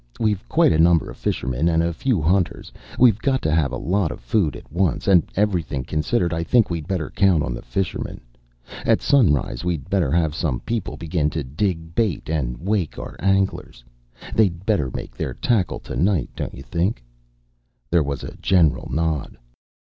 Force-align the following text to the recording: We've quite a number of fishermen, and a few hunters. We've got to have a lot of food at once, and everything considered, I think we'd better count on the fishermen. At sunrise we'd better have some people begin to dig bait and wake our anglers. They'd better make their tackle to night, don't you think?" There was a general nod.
We've 0.19 0.41
quite 0.49 0.71
a 0.71 0.79
number 0.79 1.11
of 1.11 1.17
fishermen, 1.17 1.69
and 1.69 1.83
a 1.83 1.93
few 1.93 2.23
hunters. 2.23 2.71
We've 2.97 3.19
got 3.19 3.39
to 3.43 3.51
have 3.53 3.71
a 3.71 3.77
lot 3.77 4.09
of 4.09 4.19
food 4.19 4.55
at 4.55 4.71
once, 4.73 5.07
and 5.07 5.23
everything 5.35 5.83
considered, 5.83 6.33
I 6.33 6.43
think 6.43 6.71
we'd 6.71 6.87
better 6.87 7.11
count 7.11 7.43
on 7.43 7.53
the 7.53 7.61
fishermen. 7.61 8.19
At 8.83 9.03
sunrise 9.03 9.63
we'd 9.63 9.91
better 9.91 10.11
have 10.11 10.33
some 10.33 10.59
people 10.61 10.97
begin 10.97 11.29
to 11.29 11.43
dig 11.43 11.93
bait 11.93 12.31
and 12.31 12.57
wake 12.57 12.97
our 12.97 13.15
anglers. 13.19 13.83
They'd 14.33 14.65
better 14.65 14.89
make 14.91 15.15
their 15.15 15.35
tackle 15.35 15.77
to 15.81 15.95
night, 15.95 16.31
don't 16.35 16.55
you 16.55 16.63
think?" 16.63 17.03
There 17.91 18.01
was 18.01 18.23
a 18.23 18.35
general 18.37 18.89
nod. 18.91 19.37